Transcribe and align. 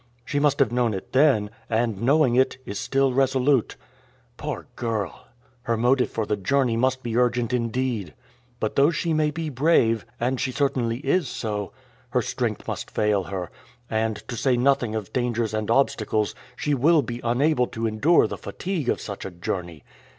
She 0.25 0.39
must 0.39 0.57
have 0.57 0.71
known 0.71 0.95
it 0.95 1.13
then, 1.13 1.51
and 1.69 2.01
knowing 2.01 2.33
it, 2.35 2.57
is 2.65 2.79
still 2.79 3.13
resolute. 3.13 3.75
Poor 4.35 4.65
girl! 4.75 5.27
Her 5.61 5.77
motive 5.77 6.09
for 6.09 6.25
the 6.25 6.35
journey 6.35 6.75
must 6.75 7.03
be 7.03 7.15
urgent 7.17 7.53
indeed! 7.53 8.15
But 8.59 8.75
though 8.75 8.89
she 8.89 9.13
may 9.13 9.29
be 9.29 9.49
brave 9.49 10.03
and 10.19 10.41
she 10.41 10.51
certainly 10.51 11.01
is 11.05 11.27
so 11.27 11.71
her 12.09 12.21
strength 12.23 12.67
must 12.67 12.89
fail 12.89 13.25
her, 13.25 13.51
and, 13.91 14.27
to 14.27 14.35
say 14.35 14.57
nothing 14.57 14.95
of 14.95 15.13
dangers 15.13 15.53
and 15.53 15.69
obstacles, 15.69 16.33
she 16.55 16.73
will 16.73 17.03
be 17.03 17.21
unable 17.23 17.67
to 17.67 17.85
endure 17.85 18.25
the 18.25 18.39
fatigue 18.39 18.89
of 18.89 18.99
such 18.99 19.23
a 19.23 19.29
journey. 19.29 19.83